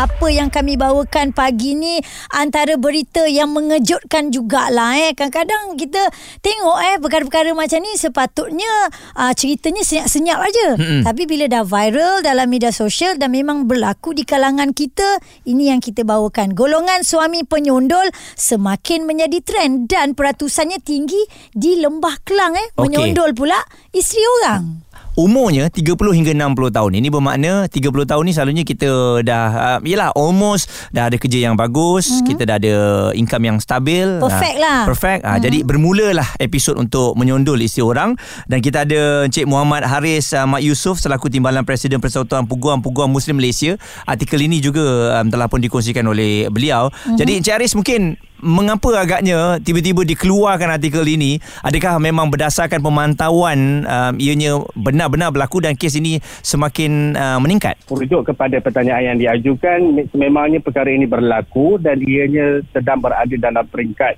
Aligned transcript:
apa 0.00 0.32
yang 0.32 0.48
kami 0.48 0.80
bawakan 0.80 1.36
pagi 1.36 1.76
ni 1.76 2.00
antara 2.32 2.80
berita 2.80 3.28
yang 3.28 3.52
mengejutkan 3.52 4.32
jugalah 4.32 4.96
eh. 4.96 5.12
Kadang-kadang 5.12 5.76
kita 5.76 6.00
tengok 6.40 6.78
eh 6.80 6.96
perkara-perkara 6.96 7.52
macam 7.52 7.84
ni 7.84 7.92
sepatutnya 8.00 8.88
uh, 9.12 9.32
ceritanya 9.36 9.84
senyap-senyap 9.84 10.38
aja. 10.40 10.68
Mm-hmm. 10.80 11.02
Tapi 11.04 11.22
bila 11.28 11.44
dah 11.52 11.64
viral 11.68 12.24
dalam 12.24 12.48
media 12.48 12.72
sosial 12.72 13.20
dan 13.20 13.36
memang 13.36 13.68
berlaku 13.68 14.16
di 14.16 14.24
kalangan 14.24 14.72
kita, 14.72 15.20
ini 15.44 15.68
yang 15.68 15.84
kita 15.84 16.00
bawakan. 16.00 16.56
Golongan 16.56 17.04
suami 17.04 17.44
penyondol 17.44 18.08
semakin 18.40 19.04
menjadi 19.04 19.38
trend 19.44 19.92
dan 19.92 20.16
peratusannya 20.16 20.80
tinggi 20.80 21.20
di 21.52 21.76
Lembah 21.76 22.24
Kelang 22.24 22.56
eh. 22.56 22.72
Okay. 22.72 22.88
Menyondol 22.88 23.36
pula 23.36 23.60
isteri 23.92 24.24
orang 24.40 24.89
umurnya 25.20 25.68
30 25.68 26.16
hingga 26.16 26.32
60 26.32 26.72
tahun. 26.72 26.92
Ini 26.96 27.08
bermakna 27.12 27.68
30 27.68 28.10
tahun 28.10 28.22
ni 28.24 28.32
selalunya 28.32 28.64
kita 28.64 29.20
dah 29.20 29.46
uh, 29.52 29.78
yalah 29.84 30.10
almost 30.16 30.72
dah 30.88 31.12
ada 31.12 31.16
kerja 31.20 31.44
yang 31.44 31.54
bagus, 31.60 32.08
mm-hmm. 32.08 32.26
kita 32.32 32.42
dah 32.48 32.56
ada 32.56 32.74
income 33.12 33.44
yang 33.44 33.58
stabil. 33.60 34.08
Perfect 34.16 34.56
uh, 34.56 34.62
lah. 34.64 34.80
Perfect. 34.88 35.20
Mm-hmm. 35.22 35.36
Uh, 35.36 35.40
jadi 35.44 35.58
bermulalah 35.60 36.28
episod 36.40 36.80
untuk 36.80 37.12
menyondol 37.20 37.60
isteri 37.60 37.84
orang 37.84 38.16
dan 38.48 38.64
kita 38.64 38.88
ada 38.88 39.28
Encik 39.28 39.44
Muhammad 39.44 39.84
Haris 39.84 40.32
uh, 40.32 40.48
Mat 40.48 40.64
Yusof 40.64 40.96
selaku 40.96 41.28
Timbalan 41.28 41.68
Presiden 41.68 42.00
Persatuan 42.00 42.48
Peguam-Peguam 42.48 43.12
Muslim 43.12 43.36
Malaysia. 43.36 43.76
Artikel 44.08 44.40
ini 44.40 44.64
juga 44.64 45.20
um, 45.20 45.28
telah 45.28 45.46
pun 45.46 45.60
dikongsikan 45.60 46.06
oleh 46.08 46.48
beliau. 46.48 46.88
Mm-hmm. 46.88 47.16
Jadi 47.20 47.30
Encik 47.36 47.54
Haris 47.60 47.72
mungkin 47.76 48.16
mengapa 48.42 49.04
agaknya 49.04 49.60
tiba-tiba 49.60 50.04
dikeluarkan 50.04 50.76
artikel 50.76 51.04
ini? 51.06 51.40
Adakah 51.64 52.00
memang 52.00 52.32
berdasarkan 52.32 52.80
pemantauan 52.80 53.84
um, 53.84 54.14
ianya 54.16 54.60
benar-benar 54.74 55.32
berlaku 55.32 55.62
dan 55.64 55.76
kes 55.76 55.96
ini 55.96 56.18
semakin 56.40 57.14
uh, 57.16 57.38
meningkat? 57.38 57.76
Merujuk 57.88 58.32
kepada 58.32 58.58
pertanyaan 58.60 59.14
yang 59.14 59.18
diajukan 59.20 60.08
sememangnya 60.10 60.60
perkara 60.60 60.90
ini 60.90 61.04
berlaku 61.04 61.76
dan 61.78 62.00
ianya 62.00 62.64
sedang 62.72 63.00
berada 63.00 63.32
dalam 63.36 63.64
peringkat 63.68 64.16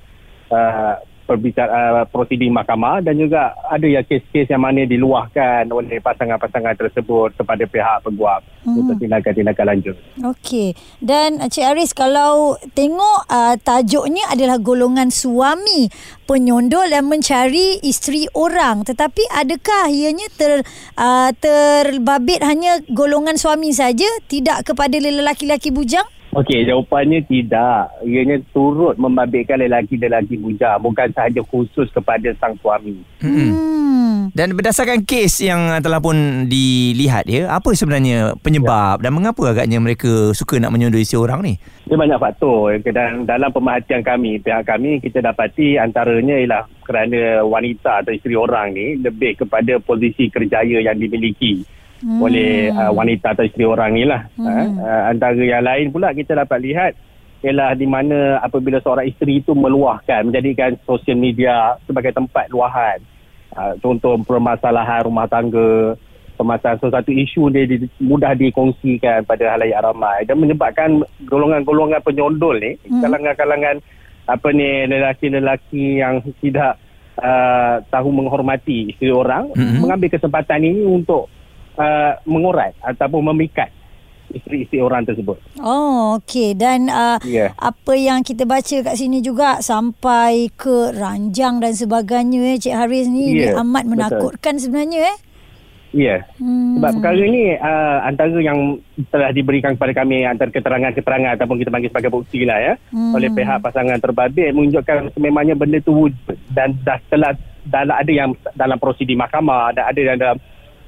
uh, 0.50 0.96
perbicaraan 1.32 2.04
uh, 2.04 2.06
prosedur 2.12 2.52
mahkamah 2.52 3.00
dan 3.00 3.16
juga 3.16 3.56
ada 3.72 3.88
ya 3.88 4.04
kes-kes 4.04 4.52
yang 4.52 4.60
mana 4.60 4.84
diluahkan 4.84 5.64
oleh 5.72 5.96
pasangan-pasangan 6.04 6.76
tersebut 6.76 7.32
kepada 7.40 7.64
pihak 7.64 8.04
peguam 8.04 8.44
hmm. 8.68 8.76
untuk 8.76 8.96
tindakan-tindakan 9.00 9.66
lanjut. 9.72 9.96
Okey. 10.20 10.76
Dan 11.00 11.40
Cik 11.48 11.64
Aris 11.72 11.96
kalau 11.96 12.60
tengok 12.76 13.24
uh, 13.32 13.56
tajuknya 13.56 14.28
adalah 14.28 14.60
golongan 14.60 15.08
suami 15.08 15.88
penyondol 16.28 16.92
dan 16.92 17.08
mencari 17.08 17.80
isteri 17.80 18.28
orang 18.36 18.84
tetapi 18.84 19.24
adakah 19.32 19.88
ianya 19.88 20.28
ter 20.36 20.60
uh, 21.00 21.32
terbabit 21.40 22.44
hanya 22.44 22.84
golongan 22.92 23.40
suami 23.40 23.72
saja 23.72 24.06
tidak 24.28 24.68
kepada 24.68 25.00
lelaki-lelaki 25.00 25.72
bujang? 25.72 26.04
Okey, 26.32 26.64
jawapannya 26.64 27.28
tidak. 27.28 27.92
Ianya 28.08 28.40
turut 28.56 28.96
membabitkan 28.96 29.60
lelaki-lelaki 29.60 30.40
bujang. 30.40 30.80
Bukan 30.80 31.12
sahaja 31.12 31.44
khusus 31.44 31.92
kepada 31.92 32.32
sang 32.40 32.56
suami. 32.56 33.04
Hmm. 33.20 34.32
Dan 34.32 34.56
berdasarkan 34.56 35.04
kes 35.04 35.44
yang 35.44 35.76
telah 35.84 36.00
pun 36.00 36.48
dilihat 36.48 37.28
ya, 37.28 37.52
apa 37.52 37.76
sebenarnya 37.76 38.32
penyebab 38.40 39.04
ya. 39.04 39.04
dan 39.04 39.12
mengapa 39.12 39.52
agaknya 39.52 39.76
mereka 39.76 40.32
suka 40.32 40.56
nak 40.56 40.72
menyondol 40.72 41.04
isi 41.04 41.20
orang 41.20 41.44
ni? 41.44 41.60
Dia 41.84 42.00
banyak 42.00 42.16
faktor. 42.16 42.80
Dan 42.80 43.28
dalam 43.28 43.52
pemerhatian 43.52 44.00
kami, 44.00 44.40
pihak 44.40 44.64
kami, 44.64 45.04
kita 45.04 45.20
dapati 45.20 45.76
antaranya 45.76 46.40
ialah 46.40 46.64
kerana 46.80 47.44
wanita 47.44 48.00
atau 48.00 48.16
isteri 48.16 48.40
orang 48.40 48.72
ni 48.72 48.96
lebih 49.04 49.44
kepada 49.44 49.76
posisi 49.84 50.32
kerjaya 50.32 50.80
yang 50.80 50.96
dimiliki 50.96 51.60
hmm. 52.02 52.20
oleh 52.20 52.68
uh, 52.74 52.92
wanita 52.92 53.32
atau 53.32 53.46
isteri 53.46 53.64
orang 53.64 53.94
ni 53.94 54.04
lah. 54.04 54.26
Hmm. 54.34 54.76
Uh, 54.76 55.02
antara 55.14 55.38
yang 55.38 55.64
lain 55.64 55.94
pula 55.94 56.10
kita 56.12 56.34
dapat 56.34 56.58
lihat 56.60 56.92
ialah 57.42 57.74
di 57.74 57.86
mana 57.90 58.38
apabila 58.38 58.78
seorang 58.78 59.10
isteri 59.10 59.42
itu 59.42 59.50
meluahkan, 59.54 60.30
menjadikan 60.30 60.78
sosial 60.86 61.18
media 61.18 61.78
sebagai 61.86 62.14
tempat 62.14 62.50
luahan. 62.50 63.02
Uh, 63.52 63.76
contoh 63.84 64.16
permasalahan 64.22 65.04
rumah 65.04 65.26
tangga, 65.28 65.98
permasalahan 66.38 66.78
sesuatu 66.80 67.10
isu 67.12 67.52
dia 67.52 67.66
di, 67.68 67.86
mudah 68.00 68.32
dikongsikan 68.32 69.26
pada 69.26 69.58
halayak 69.58 69.82
ramai 69.82 70.24
dan 70.24 70.38
menyebabkan 70.38 71.02
golongan-golongan 71.26 72.00
penyondol 72.00 72.56
ni, 72.56 72.78
hmm. 72.78 73.02
kalangan-kalangan 73.02 73.82
apa 74.22 74.48
ni 74.54 74.86
lelaki-lelaki 74.86 75.98
yang 75.98 76.22
tidak 76.38 76.78
uh, 77.18 77.82
tahu 77.90 78.08
menghormati 78.14 78.94
isteri 78.94 79.10
orang 79.10 79.50
hmm. 79.52 79.82
mengambil 79.82 80.14
kesempatan 80.14 80.62
ini 80.62 80.86
untuk 80.86 81.26
uh, 81.78 82.18
mengurat 82.26 82.72
ataupun 82.82 83.32
memikat 83.32 83.70
isteri-isteri 84.32 84.80
orang 84.80 85.04
tersebut. 85.04 85.36
Oh, 85.60 86.18
okey. 86.18 86.56
Dan 86.56 86.88
uh, 86.88 87.20
yeah. 87.22 87.52
apa 87.60 87.92
yang 87.94 88.24
kita 88.24 88.48
baca 88.48 88.76
kat 88.82 88.96
sini 88.96 89.20
juga 89.20 89.60
sampai 89.60 90.48
ke 90.56 90.96
ranjang 90.96 91.60
dan 91.60 91.76
sebagainya 91.76 92.56
eh 92.56 92.58
Cik 92.58 92.74
Haris 92.74 93.06
ni 93.12 93.44
yeah, 93.44 93.60
amat 93.60 93.84
menakutkan 93.84 94.56
betul. 94.56 94.64
sebenarnya 94.68 95.00
eh. 95.12 95.16
Ya. 95.92 96.00
Yeah. 96.00 96.20
Hmm. 96.40 96.80
Sebab 96.80 96.90
perkara 96.98 97.20
ni 97.20 97.52
uh, 97.52 97.98
antara 98.08 98.40
yang 98.40 98.80
telah 99.12 99.30
diberikan 99.36 99.76
kepada 99.76 99.92
kami 99.92 100.24
antara 100.24 100.48
keterangan-keterangan 100.48 101.36
ataupun 101.36 101.60
kita 101.60 101.68
panggil 101.68 101.92
sebagai 101.92 102.12
bukti 102.12 102.48
lah 102.48 102.56
ya 102.56 102.74
hmm. 102.96 103.12
oleh 103.12 103.28
pihak 103.28 103.60
pasangan 103.60 104.00
terbabit 104.00 104.56
menunjukkan 104.56 105.12
sememangnya 105.12 105.52
benda 105.52 105.76
tu 105.84 105.92
wujud 105.92 106.36
dan 106.56 106.72
dah 106.80 106.96
telah 107.12 107.36
dalam 107.68 107.94
ada 107.94 108.08
yang 108.10 108.32
dalam 108.56 108.80
prosedur 108.80 109.20
mahkamah 109.20 109.76
dan 109.76 109.84
ada 109.84 110.00
yang 110.00 110.16
dalam 110.16 110.38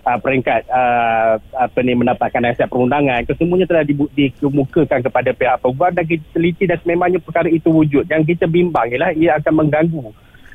uh, 0.04 0.18
peringkat 0.20 0.68
uh, 0.68 1.40
apa 1.56 1.78
ni 1.80 1.96
mendapatkan 1.96 2.40
nasihat 2.40 2.68
perundangan 2.68 3.24
kesemuanya 3.24 3.66
telah 3.66 3.84
dikemukakan 3.88 5.00
kepada 5.00 5.30
pihak 5.32 5.56
peguam 5.58 5.92
dan 5.92 6.04
kita 6.04 6.24
teliti 6.36 6.64
dan 6.68 6.78
sememangnya 6.84 7.20
perkara 7.20 7.48
itu 7.48 7.72
wujud. 7.72 8.04
Yang 8.06 8.36
kita 8.36 8.46
bimbang 8.46 8.92
ialah 8.92 9.10
ia 9.16 9.40
akan 9.40 9.64
mengganggu 9.64 10.12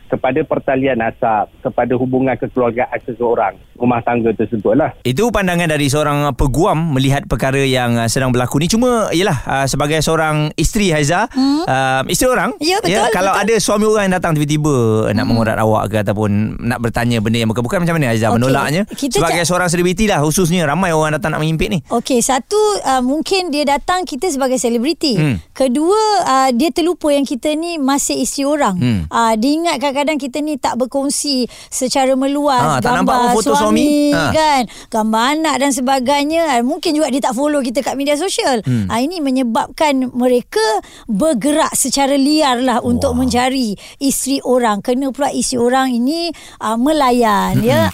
kepada 0.09 0.41
pertalian 0.43 0.97
nasab 0.99 1.53
kepada 1.61 1.93
hubungan 1.95 2.33
kekeluargaan 2.35 2.99
seseorang 3.05 3.53
rumah 3.79 4.03
tangga 4.03 4.35
tersebut 4.35 4.75
lah. 4.75 4.91
Itu 5.05 5.31
pandangan 5.31 5.71
dari 5.71 5.87
seorang 5.87 6.33
peguam 6.35 6.97
melihat 6.97 7.23
perkara 7.29 7.61
yang 7.63 7.95
uh, 7.95 8.09
sedang 8.09 8.33
berlaku 8.33 8.59
ni 8.59 8.67
cuma 8.67 9.07
ialah 9.13 9.37
uh, 9.45 9.65
sebagai 9.69 10.01
seorang 10.01 10.51
isteri 10.57 10.91
Haiza 10.91 11.29
hmm? 11.29 11.63
uh, 11.63 12.01
isteri 12.09 12.33
orang 12.33 12.51
ya, 12.59 12.81
betul, 12.81 12.95
ya, 12.95 13.07
kalau 13.13 13.31
betul. 13.37 13.43
ada 13.45 13.55
suami 13.61 13.85
orang 13.85 14.03
yang 14.09 14.15
datang 14.17 14.33
tiba-tiba 14.35 14.75
hmm. 15.07 15.15
nak 15.15 15.25
mengurat 15.29 15.57
awak 15.61 15.93
ke 15.93 15.97
ataupun 16.01 16.59
nak 16.59 16.79
bertanya 16.81 17.21
benda 17.21 17.39
yang 17.39 17.49
bukan-bukan 17.51 17.85
macam 17.85 17.95
mana 18.01 18.11
Haiza 18.11 18.27
okay. 18.27 18.35
menolaknya 18.35 18.81
kita 18.89 19.21
sebagai 19.21 19.43
ca- 19.45 19.47
seorang 19.47 19.69
selebriti 19.69 20.05
lah 20.09 20.19
khususnya 20.25 20.65
ramai 20.65 20.91
orang 20.91 21.15
datang 21.15 21.37
nak 21.37 21.45
mengimpit 21.45 21.69
ni. 21.69 21.79
Okey 21.91 22.19
satu 22.19 22.59
uh, 22.83 23.03
mungkin 23.05 23.53
dia 23.53 23.63
datang 23.63 24.03
kita 24.03 24.27
sebagai 24.31 24.57
selebriti. 24.57 25.15
Hmm. 25.19 25.37
Kedua 25.53 26.01
uh, 26.25 26.49
dia 26.55 26.73
terlupa 26.73 27.11
yang 27.13 27.27
kita 27.27 27.53
ni 27.53 27.77
masih 27.77 28.19
isteri 28.23 28.47
orang. 28.47 28.75
Hmm. 28.79 29.01
Uh, 29.11 29.33
dia 29.37 29.51
ingat 29.53 29.77
kadang-kadang 29.99 30.19
kita 30.19 30.37
ni 30.39 30.55
tak 30.55 30.79
berkongsi 30.79 31.43
secara 31.67 32.15
meluas 32.15 32.79
ha, 32.79 32.79
gambar 32.79 33.35
foto 33.35 33.51
suami, 33.51 34.15
suami 34.15 34.15
ha. 34.15 34.31
kan 34.31 34.61
gambar 34.87 35.23
anak 35.35 35.55
dan 35.59 35.71
sebagainya 35.75 36.55
ah, 36.55 36.63
mungkin 36.63 36.95
juga 36.95 37.11
dia 37.11 37.19
tak 37.19 37.35
follow 37.35 37.59
kita 37.59 37.83
kat 37.83 37.99
media 37.99 38.15
sosial 38.15 38.63
hmm. 38.63 38.87
ha, 38.87 39.03
ini 39.03 39.19
menyebabkan 39.19 40.07
mereka 40.15 40.63
bergerak 41.11 41.75
secara 41.75 42.15
liar 42.15 42.63
lah 42.63 42.79
wow. 42.79 42.87
untuk 42.95 43.11
mencari 43.19 43.75
isteri 43.99 44.39
orang 44.47 44.79
kena 44.79 45.11
pula 45.11 45.35
isteri 45.35 45.59
orang 45.59 45.91
ini 45.91 46.31
uh, 46.63 46.79
melayan 46.79 47.59
hmm. 47.59 47.67
ya 47.67 47.91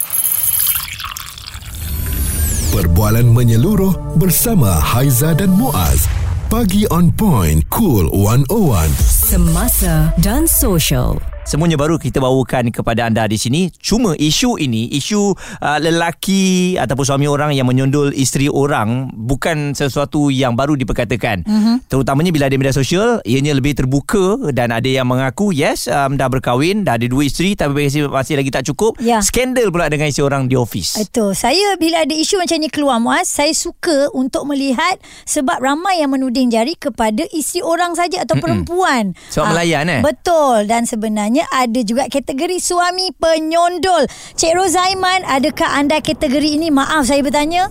Perbualan 2.76 3.32
menyeluruh 3.32 4.20
bersama 4.20 4.68
Haiza 4.68 5.32
dan 5.32 5.48
Muaz. 5.48 6.04
Pagi 6.52 6.84
on 6.92 7.08
point, 7.08 7.64
cool 7.72 8.04
101. 8.12 8.92
Semasa 9.00 10.12
dan 10.20 10.44
social. 10.44 11.16
Semuanya 11.46 11.78
baru 11.78 11.94
kita 11.94 12.18
bawakan 12.18 12.74
kepada 12.74 13.06
anda 13.06 13.22
di 13.30 13.38
sini. 13.38 13.70
Cuma 13.78 14.18
isu 14.18 14.58
ini, 14.58 14.90
isu 14.90 15.30
uh, 15.62 15.78
lelaki 15.78 16.74
ataupun 16.74 17.06
suami 17.06 17.30
orang 17.30 17.54
yang 17.54 17.70
menyondol 17.70 18.10
isteri 18.10 18.50
orang 18.50 19.14
bukan 19.14 19.70
sesuatu 19.70 20.26
yang 20.34 20.58
baru 20.58 20.74
diperkatakan. 20.74 21.46
Uh-huh. 21.46 21.78
Terutamanya 21.86 22.34
bila 22.34 22.50
ada 22.50 22.58
media 22.58 22.74
sosial, 22.74 23.22
ianya 23.22 23.54
lebih 23.54 23.78
terbuka 23.78 24.50
dan 24.50 24.74
ada 24.74 24.90
yang 24.90 25.06
mengaku 25.06 25.54
yes, 25.54 25.86
um, 25.86 26.18
dah 26.18 26.26
berkahwin, 26.26 26.82
dah 26.82 26.98
ada 26.98 27.06
dua 27.06 27.30
isteri 27.30 27.54
tapi 27.54 27.86
masih, 27.86 28.10
masih 28.10 28.34
lagi 28.42 28.50
tak 28.50 28.66
cukup. 28.66 28.98
Ya. 28.98 29.22
Skandal 29.22 29.70
pula 29.70 29.86
dengan 29.86 30.10
isteri 30.10 30.26
orang 30.26 30.50
di 30.50 30.58
office. 30.58 30.98
Itu. 30.98 31.30
Saya 31.30 31.78
bila 31.78 32.02
ada 32.02 32.14
isu 32.16 32.42
macam 32.42 32.58
ni 32.58 32.66
keluar 32.74 32.98
Muaz, 32.98 33.30
saya 33.30 33.54
suka 33.54 34.10
untuk 34.10 34.50
melihat 34.50 34.98
sebab 35.22 35.62
ramai 35.62 36.02
yang 36.02 36.10
menuding 36.10 36.50
jari 36.50 36.74
kepada 36.74 37.22
isteri 37.30 37.62
orang 37.62 37.94
saja 37.94 38.26
atau 38.26 38.34
Mm-mm. 38.34 38.42
perempuan. 38.42 39.14
Sebab 39.30 39.46
ha, 39.46 39.50
melayan 39.54 39.86
eh? 39.86 40.02
Betul. 40.02 40.66
Dan 40.66 40.90
sebenarnya 40.90 41.35
sebenarnya 41.36 41.52
ada 41.52 41.80
juga 41.84 42.04
kategori 42.08 42.56
suami 42.64 43.12
penyondol. 43.12 44.08
Cik 44.08 44.56
Rozaiman, 44.56 45.20
adakah 45.28 45.68
anda 45.76 46.00
kategori 46.00 46.56
ini? 46.56 46.72
Maaf 46.72 47.04
saya 47.04 47.20
bertanya. 47.20 47.68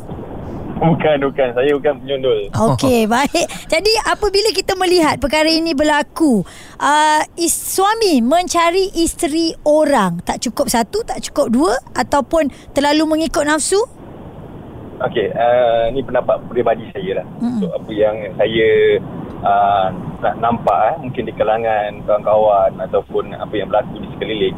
Bukan, 0.76 1.18
bukan. 1.24 1.50
Saya 1.56 1.72
bukan 1.74 1.94
penyundul. 2.04 2.52
Okey, 2.54 3.10
baik. 3.10 3.48
Jadi 3.66 3.94
apabila 4.06 4.54
kita 4.54 4.78
melihat 4.78 5.18
perkara 5.18 5.50
ini 5.50 5.74
berlaku, 5.74 6.46
uh, 6.78 7.22
is, 7.40 7.56
suami 7.56 8.22
mencari 8.22 8.94
isteri 9.02 9.56
orang, 9.66 10.22
tak 10.22 10.46
cukup 10.46 10.70
satu, 10.70 11.02
tak 11.02 11.26
cukup 11.26 11.48
dua 11.50 11.74
ataupun 11.96 12.54
terlalu 12.76 13.18
mengikut 13.18 13.48
nafsu? 13.50 13.82
Okey, 15.02 15.32
uh, 15.34 15.90
ni 15.90 16.06
pendapat 16.06 16.44
peribadi 16.46 16.86
saya 16.94 17.24
lah. 17.24 17.26
Mm-mm. 17.42 17.66
Untuk 17.66 17.72
apa 17.72 17.92
yang 17.96 18.16
saya 18.38 18.70
uh, 19.46 19.88
nak 20.26 20.36
nampak 20.42 20.80
eh, 20.92 20.96
mungkin 21.06 21.24
di 21.30 21.34
kalangan 21.38 22.02
kawan-kawan 22.04 22.72
ataupun 22.90 23.38
apa 23.38 23.54
yang 23.54 23.70
berlaku 23.70 24.02
di 24.02 24.08
sekeliling. 24.18 24.58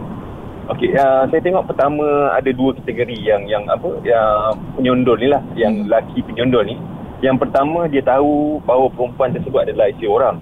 Okey, 0.68 0.92
uh, 1.00 1.24
saya 1.32 1.42
tengok 1.44 1.68
pertama 1.68 2.32
ada 2.36 2.52
dua 2.52 2.76
kategori 2.76 3.20
yang 3.24 3.48
yang 3.48 3.64
apa 3.72 3.88
yang 4.04 4.56
penyundul 4.76 5.16
ni 5.20 5.28
lah, 5.32 5.44
yang 5.56 5.88
lelaki 5.88 6.24
penyundul 6.24 6.64
ni. 6.64 6.76
Yang 7.24 7.48
pertama 7.48 7.88
dia 7.88 8.04
tahu 8.04 8.60
bahawa 8.64 8.88
perempuan 8.92 9.32
tersebut 9.36 9.68
adalah 9.68 9.92
isteri 9.92 10.08
orang. 10.12 10.38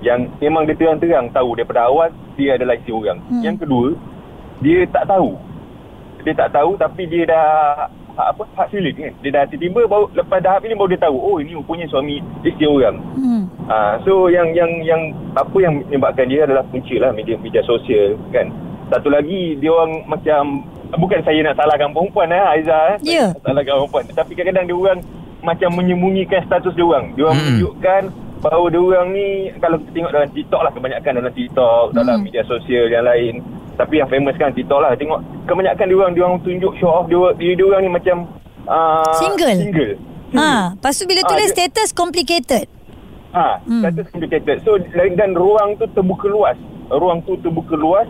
Yang 0.00 0.32
memang 0.40 0.64
dia 0.64 0.76
terang-terang 0.78 1.28
tahu 1.34 1.58
daripada 1.58 1.90
awal 1.90 2.08
dia 2.38 2.56
adalah 2.56 2.78
isteri 2.78 2.94
orang. 2.94 3.18
Hmm. 3.26 3.42
Yang 3.42 3.56
kedua, 3.66 3.88
dia 4.64 4.78
tak 4.88 5.04
tahu. 5.10 5.30
Dia 6.24 6.34
tak 6.36 6.50
tahu 6.52 6.70
tapi 6.76 7.02
dia 7.08 7.24
dah 7.28 7.48
hak 8.12 8.26
apa 8.32 8.42
hak 8.54 8.66
feeling 8.68 8.94
kan. 8.94 9.12
Dia 9.20 9.30
dah 9.32 9.42
tiba-tiba 9.46 9.86
baru 9.86 10.06
lepas 10.12 10.38
dah 10.38 10.58
feeling 10.58 10.76
baru 10.76 10.90
dia 10.90 11.02
tahu 11.02 11.16
oh 11.16 11.36
ini 11.38 11.52
rupanya 11.52 11.86
suami 11.86 12.18
isteri 12.40 12.66
orang. 12.66 12.96
Hmm. 13.14 13.42
Ah, 13.66 13.94
so 14.02 14.26
yang 14.26 14.50
yang 14.50 14.70
yang 14.82 15.02
apa 15.32 15.56
yang 15.56 15.80
menyebabkan 15.80 16.26
dia 16.26 16.42
adalah 16.42 16.66
punca 16.66 16.94
lah 16.96 17.10
media 17.10 17.36
media 17.36 17.62
sosial 17.62 18.14
kan. 18.30 18.50
Satu 18.88 19.06
lagi 19.06 19.54
dia 19.56 19.70
orang 19.70 20.02
macam 20.04 20.66
bukan 20.92 21.22
saya 21.22 21.38
nak 21.40 21.54
salahkan 21.54 21.94
perempuan 21.94 22.28
eh 22.28 22.42
Aiza 22.42 22.78
eh. 22.94 22.96
Ya. 23.06 23.26
Nak 23.30 23.46
salahkan 23.46 23.74
perempuan 23.78 24.02
tapi 24.10 24.32
kadang-kadang 24.34 24.66
dia 24.66 24.76
orang 24.76 24.98
macam 25.40 25.70
menyembunyikan 25.72 26.42
status 26.44 26.74
dia 26.74 26.82
orang. 26.82 27.14
Dia 27.14 27.22
orang 27.24 27.36
Hmm. 27.38 27.46
menunjukkan 27.46 28.02
bahawa 28.40 28.66
dia 28.66 28.80
orang 28.80 29.06
ni 29.12 29.26
kalau 29.56 29.76
kita 29.78 29.90
tengok 29.92 30.12
dalam 30.12 30.28
TikTok 30.32 30.60
lah 30.60 30.72
kebanyakan 30.72 31.12
dalam 31.14 31.32
TikTok, 31.32 31.84
dalam 31.92 32.16
Hmm. 32.18 32.24
media 32.24 32.42
sosial 32.44 32.84
yang 32.88 33.04
lain. 33.04 33.34
Tapi 33.80 33.94
yang 33.96 34.08
famous 34.08 34.36
kan 34.36 34.52
TikTok 34.52 34.78
lah. 34.78 34.92
Tengok 34.92 35.18
kebanyakan 35.44 35.84
dia 35.84 35.96
orang 35.96 36.12
dia 36.12 36.22
orang 36.22 36.40
tunjuk 36.40 36.72
show 36.76 36.92
off 36.92 37.08
dia 37.08 37.16
dia, 37.34 37.56
dia 37.56 37.64
orang 37.64 37.82
ni 37.82 37.90
macam 37.90 38.16
uh, 38.66 39.16
Single? 39.16 39.56
Single. 39.56 39.92
Ha, 40.30 40.76
lepas 40.76 40.94
tu 40.94 41.04
bila 41.04 41.24
Ah, 41.24 41.28
tulis 41.28 41.48
dia- 41.48 41.66
status 41.66 41.90
complicated. 41.90 42.68
Ha, 43.30 43.58
Hmm. 43.62 43.82
status 43.82 44.06
complicated. 44.10 44.56
So 44.62 44.76
dan 44.92 45.32
ruang 45.32 45.74
tu 45.74 45.88
terbuka 45.88 46.28
luas. 46.28 46.54
Ruang 46.86 47.24
tu 47.24 47.34
terbuka 47.38 47.74
luas. 47.74 48.06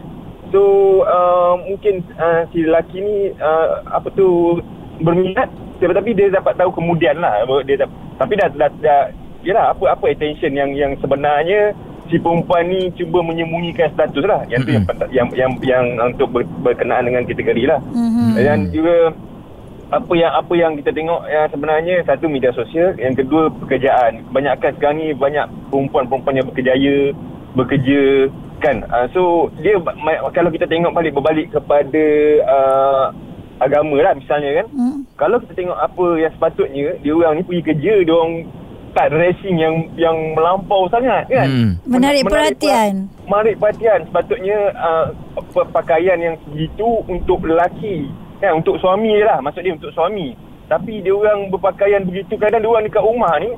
So 0.50 0.60
uh, 1.06 1.54
mungkin 1.62 2.02
uh, 2.16 2.42
si 2.50 2.66
lelaki 2.66 2.98
ni 2.98 3.16
uh, 3.32 3.66
apa 3.86 4.10
tu 4.10 4.58
berminat 4.98 5.46
tetapi 5.78 6.12
dia 6.12 6.28
dapat 6.28 6.58
tahu 6.58 6.74
kemudian 6.74 7.16
lah 7.16 7.40
dia 7.62 7.80
dapat, 7.80 7.96
tapi 8.18 8.36
dah 8.36 8.48
dah, 8.52 8.68
dah 8.80 9.00
yalah 9.40 9.72
apa 9.72 9.96
apa 9.96 10.04
attention 10.08 10.52
yang 10.52 10.74
yang 10.74 10.92
sebenarnya 10.98 11.72
si 12.10 12.18
perempuan 12.18 12.66
ni 12.66 12.90
cuba 12.98 13.22
menyembunyikan 13.22 13.94
status 13.94 14.24
lah. 14.26 14.42
Yang 14.50 14.60
tu 14.66 14.70
yang, 14.74 14.84
yang 15.14 15.28
yang 15.32 15.52
yang 15.62 15.84
untuk 16.12 16.28
ber, 16.34 16.42
berkenaan 16.66 17.06
dengan 17.06 17.24
kategori 17.24 17.64
lah. 17.70 17.80
Mhm. 17.94 18.34
dan 18.36 18.58
juga 18.74 18.96
apa 19.90 20.12
yang 20.14 20.32
apa 20.34 20.52
yang 20.54 20.72
kita 20.78 20.90
tengok 20.94 21.22
yang 21.26 21.46
sebenarnya 21.50 21.94
satu 22.04 22.26
media 22.26 22.50
sosial. 22.52 22.94
Yang 22.98 23.24
kedua 23.24 23.48
pekerjaan. 23.64 24.26
Kebanyakan 24.28 24.70
sekarang 24.76 24.96
ni 24.98 25.06
banyak 25.14 25.46
perempuan-perempuan 25.70 26.38
yang 26.38 26.46
berkejaya 26.50 26.96
bekerja 27.54 28.02
kan? 28.60 28.76
Uh, 28.92 29.06
so 29.10 29.22
dia 29.64 29.80
kalau 30.36 30.50
kita 30.52 30.68
tengok 30.68 30.92
balik 30.92 31.16
berbalik 31.16 31.48
kepada 31.50 32.04
uh, 32.44 33.04
agama 33.60 33.96
lah 34.00 34.16
misalnya 34.16 34.64
kan. 34.64 34.66
Hmm. 34.72 34.98
kalau 35.20 35.36
kita 35.44 35.52
tengok 35.52 35.76
apa 35.76 36.06
yang 36.16 36.32
sepatutnya 36.32 36.86
dia 37.04 37.12
orang 37.12 37.40
ni 37.40 37.42
pergi 37.44 37.62
kerja 37.62 37.92
dia 38.04 38.14
orang 38.16 38.48
tak 38.92 39.14
dressing 39.14 39.56
yang 39.56 39.74
yang 39.94 40.16
melampau 40.34 40.86
sangat 40.90 41.26
kan? 41.30 41.48
Hmm. 41.48 41.72
Menarik 41.86 42.26
perhatian. 42.26 43.08
menarik 43.26 43.56
perhatian. 43.58 44.06
Sepatutnya 44.10 44.58
uh, 44.74 45.06
pakaian 45.70 46.18
yang 46.18 46.36
segitu 46.46 47.04
untuk 47.06 47.42
lelaki 47.46 48.10
kan? 48.42 48.58
Untuk 48.58 48.78
suami 48.82 49.22
lah. 49.22 49.38
Maksud 49.40 49.62
dia 49.62 49.74
untuk 49.74 49.94
suami. 49.94 50.34
Tapi 50.70 51.02
dia 51.02 51.14
orang 51.14 51.50
berpakaian 51.50 52.06
begitu 52.06 52.38
kadang 52.38 52.62
dia 52.62 52.70
orang 52.70 52.86
dekat 52.86 53.02
rumah 53.02 53.34
ni 53.42 53.50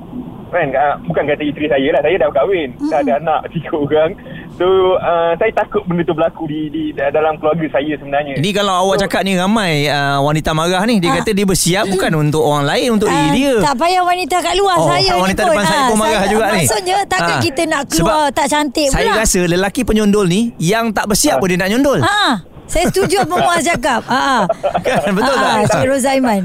kan 0.53 0.67
uh, 0.69 0.95
bukan 1.03 1.23
kata 1.25 1.43
isteri 1.43 1.67
saya 1.67 1.87
lah 1.89 2.01
saya 2.01 2.15
dah 2.15 2.27
berkahwin 2.29 2.69
mm. 2.71 2.87
dah 2.87 2.99
ada 2.99 3.13
anak 3.17 3.39
tiga 3.49 3.73
orang 3.73 4.11
so 4.53 4.65
uh, 4.95 5.33
saya 5.33 5.51
takut 5.51 5.81
benda 5.83 6.01
tu 6.01 6.13
berlaku 6.13 6.45
di, 6.45 6.69
di 6.69 6.83
dalam 6.93 7.33
keluarga 7.35 7.65
saya 7.71 7.93
sebenarnya 7.95 8.37
Ni 8.37 8.49
kalau 8.49 8.73
awak 8.79 9.01
cakap 9.01 9.21
ni 9.21 9.33
ramai 9.33 9.85
uh, 9.85 10.21
wanita 10.21 10.51
marah 10.51 10.83
ni 10.83 10.97
dia 10.97 11.09
Ah. 11.09 11.19
kata 11.19 11.31
dia 11.31 11.43
bersiap 11.43 11.85
bukan 11.87 12.11
untuk 12.21 12.41
orang 12.41 12.63
lain 12.63 12.87
untuk 12.91 13.05
Ah, 13.05 13.17
diri 13.25 13.29
dia. 13.35 13.53
Tak 13.59 13.75
payah 13.75 14.01
wanita 14.01 14.35
kat 14.39 14.53
luar 14.53 14.75
Oh, 14.75 14.87
saya 14.87 15.11
wanita 15.15 15.33
ni 15.35 15.43
pun. 15.43 15.51
depan 15.51 15.65
saya 15.65 15.75
Ah, 15.75 15.87
pun 15.87 15.97
marah 15.97 16.23
juga 16.25 16.45
ni. 16.45 16.55
Maksudnya 16.59 16.97
takkan 17.05 17.33
Ah. 17.33 17.41
kita 17.41 17.61
nak 17.65 17.81
Sebab 17.83 17.93
keluar 17.95 18.23
tak 18.29 18.47
cantik 18.47 18.87
Saya 18.87 19.09
pula. 19.09 19.19
rasa 19.19 19.39
lelaki 19.43 19.81
penyondol 19.83 20.25
ni 20.25 20.41
yang 20.57 20.85
tak 20.89 21.05
bersiap 21.05 21.37
pun 21.37 21.47
dia 21.47 21.57
nak 21.57 21.69
nyondol. 21.69 21.99
Ha, 21.99 22.41
saya 22.65 22.85
setuju 22.87 23.21
apa 23.21 23.35
Muaz 23.35 23.61
cakap. 23.63 24.01
Ha. 24.05 24.45
Kan, 24.85 25.11
betul 25.11 25.35
ha, 25.35 25.43
tak? 25.43 25.57
Cik 25.71 25.85
Rozaiman. 25.87 26.41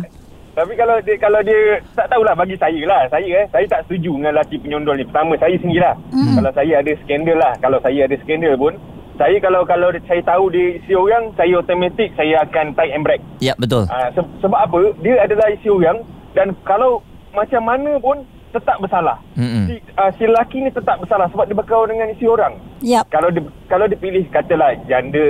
Tapi 0.59 0.75
kalau 0.75 0.97
dia 1.07 1.15
kalau 1.23 1.41
dia 1.47 1.79
tak 1.95 2.11
tahulah 2.11 2.35
bagi 2.35 2.59
saya 2.59 2.83
lah. 2.83 3.07
Saya 3.07 3.27
eh 3.31 3.47
saya 3.55 3.67
tak 3.71 3.87
setuju 3.87 4.19
dengan 4.19 4.35
lelaki 4.35 4.59
penyondol 4.59 4.99
ni. 4.99 5.07
Pertama 5.07 5.39
saya 5.39 5.55
sendirilah. 5.63 5.95
Hmm. 6.11 6.35
Kalau 6.43 6.51
saya 6.51 6.73
ada 6.83 6.93
skandal 7.07 7.39
lah. 7.39 7.53
Kalau 7.63 7.79
saya 7.79 8.01
ada 8.11 8.17
skandal 8.27 8.55
pun 8.59 8.75
saya 9.19 9.37
kalau 9.43 9.63
kalau 9.67 9.89
saya 10.07 10.23
tahu 10.23 10.51
dia 10.51 10.79
isi 10.79 10.95
orang, 10.95 11.35
saya 11.35 11.59
automatik 11.59 12.11
saya 12.15 12.43
akan 12.43 12.75
tie 12.75 12.91
and 12.95 13.03
break. 13.03 13.23
Ya, 13.43 13.55
betul. 13.59 13.87
Uh, 13.91 14.11
se- 14.15 14.35
sebab 14.43 14.59
apa? 14.59 14.95
Dia 15.03 15.23
adalah 15.23 15.51
isi 15.51 15.67
orang 15.71 16.07
dan 16.35 16.55
kalau 16.63 17.03
macam 17.35 17.63
mana 17.67 17.99
pun 17.99 18.23
tetap 18.49 18.81
bersalah. 18.81 19.19
Mm-mm. 19.37 19.69
Si, 19.69 19.75
uh, 19.99 20.11
si 20.17 20.25
lelaki 20.25 20.65
ni 20.65 20.71
tetap 20.71 21.03
bersalah 21.03 21.29
sebab 21.35 21.51
dia 21.51 21.59
berkawan 21.59 21.91
dengan 21.91 22.15
isi 22.15 22.25
orang. 22.31 22.63
Yap. 22.81 23.11
Kalau 23.11 23.29
dia 23.35 23.43
kalau 23.67 23.91
dia 23.91 23.99
pilih 23.99 24.23
katalah 24.31 24.73
janda 24.87 25.27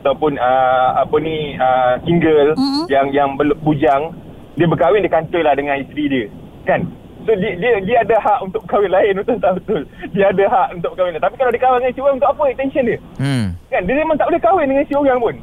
ataupun 0.00 0.40
uh, 0.40 1.04
apa 1.04 1.16
ni 1.20 1.54
uh, 1.60 2.00
single 2.08 2.56
Mm-mm. 2.56 2.84
yang 2.88 3.12
yang 3.12 3.36
belum 3.36 3.54
bujang, 3.62 4.16
dia 4.56 4.66
berkahwin 4.66 5.04
dia 5.04 5.12
kantoi 5.12 5.44
lah 5.44 5.54
dengan 5.54 5.76
isteri 5.78 6.04
dia. 6.08 6.26
Kan? 6.64 6.88
So 7.28 7.32
dia 7.36 7.52
dia, 7.60 7.78
dia 7.84 7.96
ada 8.02 8.16
hak 8.18 8.38
untuk 8.48 8.62
kahwin 8.66 8.90
lain 8.90 9.16
betul 9.20 9.36
tak 9.38 9.52
betul. 9.62 9.80
Dia 10.16 10.32
ada 10.32 10.44
hak 10.48 10.68
untuk 10.80 10.92
kahwin 10.96 11.12
lain. 11.14 11.24
Tapi 11.24 11.36
kalau 11.36 11.50
dia 11.52 11.62
kahwin 11.62 11.78
dengan 11.84 11.92
isteri 11.92 12.04
orang 12.08 12.16
untuk 12.18 12.30
apa 12.32 12.42
attention 12.48 12.84
dia? 12.88 12.98
Hmm. 13.20 13.46
Kan? 13.68 13.82
Dia 13.84 13.94
memang 14.00 14.16
tak 14.16 14.26
boleh 14.32 14.42
kahwin 14.42 14.66
dengan 14.72 14.82
isteri 14.82 14.98
orang 14.98 15.20
pun. 15.20 15.36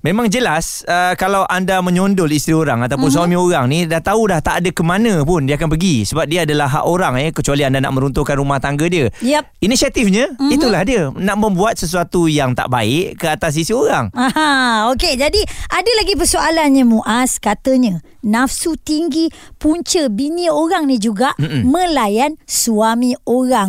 Memang 0.00 0.32
jelas 0.32 0.80
uh, 0.88 1.12
kalau 1.12 1.44
anda 1.44 1.76
menyondol 1.84 2.32
isteri 2.32 2.56
orang 2.56 2.80
ataupun 2.88 3.12
mm-hmm. 3.12 3.20
suami 3.20 3.36
orang 3.36 3.68
ni 3.68 3.84
dah 3.84 4.00
tahu 4.00 4.32
dah 4.32 4.40
tak 4.40 4.64
ada 4.64 4.72
ke 4.72 4.80
mana 4.80 5.20
pun 5.28 5.44
dia 5.44 5.60
akan 5.60 5.76
pergi 5.76 6.08
sebab 6.08 6.24
dia 6.24 6.48
adalah 6.48 6.72
hak 6.72 6.84
orang 6.88 7.20
eh 7.20 7.28
kecuali 7.36 7.68
anda 7.68 7.84
nak 7.84 7.92
meruntuhkan 7.92 8.40
rumah 8.40 8.56
tangga 8.56 8.88
dia. 8.88 9.12
Yap. 9.20 9.52
Inisiatifnya 9.60 10.32
mm-hmm. 10.32 10.56
itulah 10.56 10.80
dia 10.88 11.12
nak 11.12 11.36
membuat 11.36 11.76
sesuatu 11.76 12.32
yang 12.32 12.56
tak 12.56 12.72
baik 12.72 13.20
ke 13.20 13.28
atas 13.28 13.60
isi 13.60 13.76
orang. 13.76 14.08
Aha, 14.16 14.88
okey. 14.96 15.20
Jadi 15.20 15.44
ada 15.68 15.90
lagi 16.00 16.16
persoalannya 16.16 16.88
Muaz 16.88 17.36
katanya 17.36 18.00
nafsu 18.24 18.80
tinggi 18.80 19.28
punca 19.60 20.08
bini 20.08 20.48
orang 20.48 20.88
ni 20.88 20.96
juga 20.96 21.36
Mm-mm. 21.36 21.68
melayan 21.68 22.40
suami 22.48 23.12
orang. 23.28 23.68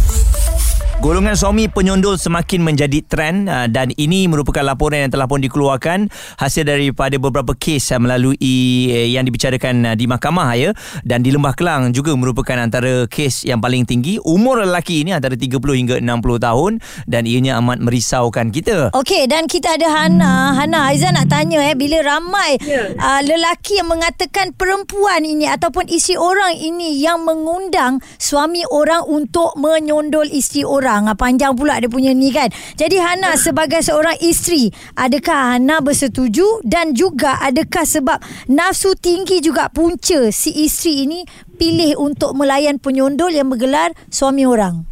Golongan 1.01 1.33
suami 1.33 1.65
penyondol 1.65 2.13
semakin 2.13 2.61
menjadi 2.61 3.01
trend 3.01 3.49
uh, 3.49 3.65
dan 3.65 3.89
ini 3.97 4.29
merupakan 4.29 4.61
laporan 4.61 5.01
yang 5.01 5.09
telah 5.09 5.25
pun 5.25 5.41
dikeluarkan 5.41 6.13
hasil 6.37 6.61
daripada 6.61 7.17
beberapa 7.17 7.57
kes 7.57 7.89
uh, 7.89 7.97
melalui 7.97 8.37
uh, 8.37 9.09
yang 9.09 9.25
dibicarakan 9.25 9.97
di 9.97 10.05
mahkamah 10.05 10.53
ya 10.53 10.69
dan 11.01 11.25
di 11.25 11.33
Lembah 11.33 11.57
Kelang 11.57 11.89
juga 11.89 12.13
merupakan 12.13 12.53
antara 12.53 13.09
kes 13.09 13.49
yang 13.49 13.57
paling 13.57 13.89
tinggi 13.89 14.21
umur 14.21 14.61
lelaki 14.61 15.01
ini 15.01 15.09
antara 15.17 15.33
30 15.33 15.57
hingga 15.57 15.97
60 15.97 16.05
tahun 16.37 16.71
dan 17.09 17.25
ianya 17.25 17.57
amat 17.57 17.81
merisaukan 17.81 18.53
kita. 18.53 18.93
Okey 18.93 19.25
dan 19.25 19.49
kita 19.49 19.81
ada 19.81 20.05
Hana. 20.05 20.53
Hana 20.53 20.93
Aizan 20.93 21.17
nak 21.17 21.33
tanya 21.33 21.65
eh 21.65 21.73
bila 21.73 22.05
ramai 22.05 22.61
yeah. 22.61 22.93
uh, 23.01 23.25
lelaki 23.25 23.81
yang 23.81 23.89
mengatakan 23.89 24.53
perempuan 24.53 25.25
ini 25.25 25.49
ataupun 25.49 25.89
isteri 25.89 26.21
orang 26.21 26.53
ini 26.61 27.01
yang 27.01 27.25
mengundang 27.25 27.97
suami 28.21 28.61
orang 28.69 29.01
untuk 29.09 29.57
menyondol 29.57 30.29
isteri 30.29 30.61
orang. 30.61 30.90
Ah, 30.91 31.15
panjang 31.15 31.55
pula 31.55 31.79
dia 31.79 31.87
punya 31.87 32.11
ni 32.11 32.35
kan. 32.35 32.51
Jadi 32.75 32.99
Hana 32.99 33.39
sebagai 33.39 33.79
seorang 33.79 34.19
isteri, 34.19 34.67
adakah 34.99 35.55
Hana 35.55 35.79
bersetuju 35.79 36.67
dan 36.67 36.91
juga 36.91 37.39
adakah 37.39 37.87
sebab 37.87 38.19
nafsu 38.51 38.91
tinggi 38.99 39.39
juga 39.39 39.71
punca 39.71 40.27
si 40.35 40.51
isteri 40.67 41.07
ini 41.07 41.19
pilih 41.55 41.95
untuk 41.95 42.35
melayan 42.35 42.75
penyondol 42.75 43.31
yang 43.31 43.47
bergelar 43.47 43.95
suami 44.11 44.43
orang? 44.43 44.90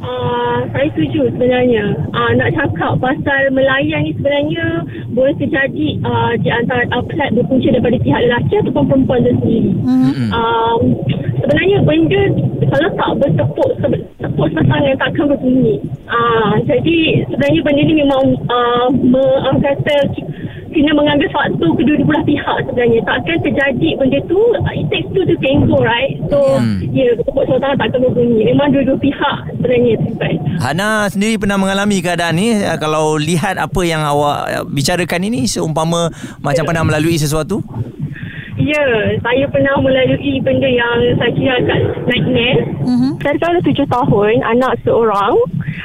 Uh, 0.00 0.58
saya 0.72 0.88
setuju 0.94 1.30
sebenarnya. 1.34 1.94
Uh, 2.10 2.30
nak 2.34 2.50
cakap 2.56 2.98
pasal 2.98 3.40
melayan 3.52 4.06
ni 4.06 4.12
sebenarnya 4.16 4.82
boleh 5.12 5.34
terjadi 5.38 5.86
uh, 6.02 6.32
di 6.40 6.48
antara 6.50 6.88
uh, 6.90 7.02
berpunca 7.06 7.68
daripada 7.70 7.96
pihak 8.00 8.20
lelaki 8.26 8.54
ataupun 8.64 8.84
perempuan 8.90 9.20
itu 9.22 9.32
sendiri. 9.42 9.72
Hmm. 9.84 10.30
Um, 10.32 10.80
sebenarnya 11.44 11.78
benda 11.84 12.22
kalau 12.64 12.90
tak 12.96 13.10
bertepuk 13.20 13.70
tepuk 14.18 14.48
pasangan 14.56 14.96
takkan 14.98 15.26
berbunyi. 15.30 15.76
Uh, 16.08 16.56
jadi 16.64 17.28
sebenarnya 17.28 17.60
benda 17.62 17.82
ni 17.84 17.94
memang 18.00 18.24
uh, 18.48 18.88
me, 18.90 19.22
uh, 19.22 19.56
kata 19.60 19.96
kena 20.74 20.90
mengambil 20.92 21.28
faktor 21.30 21.70
kedua-dua 21.78 22.06
belah 22.10 22.24
pihak 22.26 22.56
sebenarnya. 22.66 23.00
Takkan 23.06 23.38
terjadi 23.40 23.88
benda 23.96 24.18
tu, 24.26 24.40
it 24.74 24.86
takes 24.90 25.08
two 25.14 25.22
to 25.22 25.34
tango, 25.38 25.78
right? 25.80 26.18
So, 26.28 26.58
Hmm. 26.58 26.82
ya, 26.90 27.08
yeah, 27.08 27.12
tepuk 27.22 27.46
sebelah 27.46 27.62
tangan 27.62 27.78
takkan 27.86 27.98
berbunyi. 28.02 28.42
Memang 28.50 28.74
dua-dua 28.74 28.98
pihak 28.98 29.36
sebenarnya 29.54 29.92
terlibat. 30.02 30.36
Hana 30.58 30.88
sendiri 31.06 31.34
pernah 31.38 31.56
mengalami 31.56 32.02
keadaan 32.02 32.34
ni 32.34 32.58
uh, 32.58 32.76
kalau 32.76 33.14
lihat 33.14 33.56
apa 33.56 33.80
yang 33.86 34.02
awak 34.02 34.38
uh, 34.50 34.64
bicarakan 34.66 35.30
ini 35.30 35.46
seumpama 35.46 36.10
macam 36.42 36.66
pernah 36.66 36.82
melalui 36.82 37.14
sesuatu? 37.14 37.62
Ya, 38.54 38.80
saya 39.18 39.44
pernah 39.50 39.76
melalui 39.82 40.38
benda 40.40 40.70
yang 40.70 41.18
saya 41.18 41.30
kira 41.34 41.58
agak 41.58 41.78
nightmare. 42.06 42.62
Mhm. 42.86 43.18
Saya 43.20 43.34
dah 43.36 43.60
tujuh 43.66 43.86
tahun, 43.90 44.40
anak 44.46 44.78
seorang. 44.86 45.34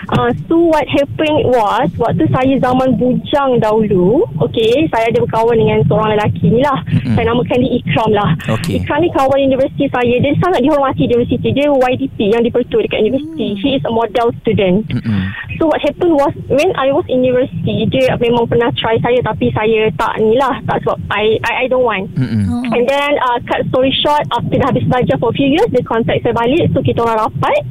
Uh, 0.10 0.32
so 0.48 0.70
what 0.70 0.86
happened 0.90 1.46
was, 1.50 1.90
waktu 2.00 2.26
saya 2.34 2.54
zaman 2.62 2.98
bujang 2.98 3.62
dahulu, 3.62 4.26
okay, 4.42 4.88
saya 4.90 5.12
ada 5.12 5.22
berkawan 5.22 5.58
dengan 5.58 5.80
seorang 5.86 6.18
lelaki 6.18 6.50
ni 6.50 6.62
lah. 6.66 6.80
Mm-mm. 6.90 7.14
Saya 7.14 7.26
namakan 7.30 7.58
dia 7.62 7.72
Ikram 7.80 8.12
lah. 8.14 8.30
Okey. 8.58 8.82
Ikram 8.82 9.00
ni 9.04 9.10
kawan 9.14 9.40
universiti 9.40 9.86
saya. 9.92 10.16
Dia 10.22 10.34
sangat 10.42 10.66
dihormati 10.66 11.04
di 11.06 11.14
universiti. 11.14 11.50
Dia 11.54 11.68
YDP 11.70 12.18
yang 12.34 12.44
dipertua 12.46 12.82
dekat 12.86 13.00
universiti. 13.06 13.48
He 13.62 13.70
is 13.78 13.84
a 13.86 13.92
model 13.94 14.34
student. 14.42 14.88
Mm-mm. 14.90 15.22
So 15.62 15.68
what 15.68 15.84
happened 15.84 16.16
was 16.16 16.34
when 16.48 16.72
I 16.80 16.90
was 16.96 17.04
in 17.12 17.22
university, 17.22 17.86
dia 17.92 18.16
memang 18.18 18.48
pernah 18.48 18.72
try 18.80 18.96
saya 19.04 19.20
tapi 19.22 19.52
saya 19.52 19.92
tak 20.00 20.18
ni 20.24 20.40
lah. 20.40 20.58
Tak 20.66 20.82
sebab 20.88 20.98
I 21.12 21.38
I, 21.46 21.54
I 21.62 21.66
don't 21.68 21.84
want. 21.84 22.10
Mm-mm. 22.16 22.70
And 22.70 22.84
then 22.86 23.12
uh, 23.26 23.38
cut 23.50 23.66
story 23.70 23.94
short 24.02 24.24
After 24.30 24.58
dah 24.62 24.70
habis 24.70 24.86
belajar 24.86 25.18
for 25.18 25.34
a 25.34 25.36
few 25.36 25.50
years 25.50 25.66
Dia 25.74 25.82
contact 25.86 26.22
saya 26.22 26.36
balik 26.38 26.70
So 26.74 26.86
kita 26.86 27.02
orang 27.02 27.28
rapat 27.28 27.62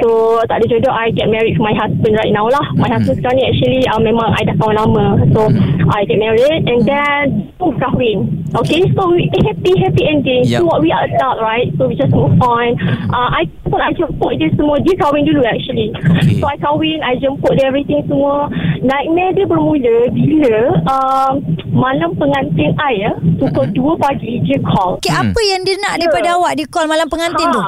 So 0.00 0.08
tak 0.44 0.60
ada 0.60 0.66
jodoh 0.66 0.90
I 0.90 1.10
get 1.10 1.28
married 1.28 1.54
to 1.54 1.62
my 1.62 1.72
husband 1.72 2.14
right 2.14 2.30
now 2.30 2.46
lah. 2.46 2.64
My 2.74 2.88
Mhm. 2.88 2.94
husband 2.96 3.16
sekarang 3.18 3.36
ni 3.36 3.44
actually 3.46 3.80
uh, 3.86 4.00
Memang 4.00 4.32
I 4.32 4.42
dah 4.42 4.56
kawan 4.56 4.76
lama. 4.76 5.06
So 5.30 5.40
I 5.88 6.04
get 6.04 6.18
married 6.18 6.64
And 6.64 6.80
then 6.82 7.24
Oh 7.60 7.72
kahwin. 7.76 8.40
Okay 8.56 8.82
so 8.92 9.12
we 9.12 9.28
happy 9.44 9.72
happy 9.76 10.02
ending. 10.04 10.42
Yup. 10.44 10.60
So 10.60 10.66
what 10.66 10.80
we 10.80 10.88
are 10.88 11.04
adult 11.04 11.38
right? 11.38 11.68
So 11.76 11.86
we 11.86 11.94
just 11.94 12.10
move 12.10 12.32
on. 12.40 12.72
Uh, 13.06 13.28
I 13.30 13.44
pun 13.64 13.78
I 13.78 13.92
jemput 13.92 14.36
dia 14.36 14.48
semua. 14.56 14.80
Dia 14.80 14.96
kahwin 14.96 15.22
dulu 15.22 15.44
actually. 15.44 15.92
Okay. 15.92 16.40
So 16.40 16.48
I 16.48 16.56
kahwin 16.56 16.98
I 17.00 17.14
jemput 17.16 17.52
dia 17.54 17.68
everything 17.68 18.00
semua. 18.04 18.48
Nightmare 18.80 19.32
dia 19.32 19.44
bermula 19.44 20.08
Bila 20.08 20.56
um, 20.88 21.32
Malam 21.70 22.12
pengantin 22.14 22.72
I 22.76 22.92
ya 22.98 23.12
Pukul 23.36 23.68
2 23.70 23.76
pagi 23.96 24.40
Dia 24.42 24.58
call. 24.60 24.96
Okay, 24.98 25.12
Hmm. 25.12 25.30
apa 25.30 25.40
yang 25.44 25.60
dia 25.62 25.76
nak 25.78 25.94
Ya. 25.94 25.98
daripada 26.00 26.28
awak 26.34 26.52
di 26.54 26.64
call 26.64 26.86
malam 26.86 27.06
pengantin 27.06 27.46
tu? 27.50 27.60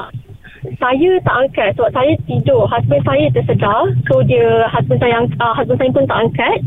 Saya 0.83 1.11
tak 1.23 1.35
angkat 1.47 1.69
sebab 1.79 1.91
saya 1.95 2.11
tidur. 2.27 2.67
Husband 2.67 3.03
saya 3.07 3.31
tersedar. 3.31 3.95
So 4.11 4.19
dia 4.27 4.67
husband 4.67 4.99
saya 4.99 5.23
uh, 5.39 5.55
husband 5.55 5.79
saya 5.79 5.95
pun 5.95 6.03
tak 6.11 6.19
angkat. 6.27 6.59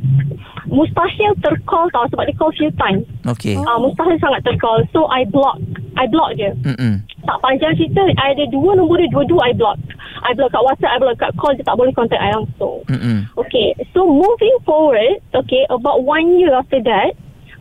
Mustahil 0.73 1.37
tercall 1.45 1.87
tau 1.93 2.09
sebab 2.09 2.25
dia 2.25 2.35
call 2.41 2.51
few 2.57 2.73
times. 2.81 3.05
Okey. 3.29 3.61
Uh, 3.61 3.77
mustahil 3.77 4.17
sangat 4.17 4.41
tercall. 4.41 4.81
So 4.97 5.05
I 5.13 5.29
block. 5.29 5.61
I 6.01 6.09
block 6.09 6.33
dia. 6.41 6.57
Mm-mm. 6.65 7.05
Tak 7.29 7.39
panjang 7.45 7.77
cerita, 7.77 8.05
I 8.21 8.33
ada 8.33 8.45
dua 8.53 8.77
nombor 8.77 9.01
dia, 9.01 9.11
dua-dua 9.13 9.51
I 9.51 9.55
block. 9.57 9.77
I 10.25 10.33
block 10.33 10.53
kat 10.53 10.63
WhatsApp, 10.63 10.93
I 10.93 10.99
block 11.01 11.17
kat 11.19 11.33
call, 11.41 11.53
dia 11.57 11.65
tak 11.65 11.77
boleh 11.77 11.93
contact 11.93 12.23
I 12.23 12.33
langsung. 12.37 12.85
Mm-mm. 12.87 13.27
Okay, 13.37 13.75
so 13.97 14.05
moving 14.07 14.57
forward, 14.63 15.19
okay, 15.33 15.65
about 15.73 16.05
one 16.05 16.37
year 16.37 16.53
after 16.55 16.79
that, 16.85 17.17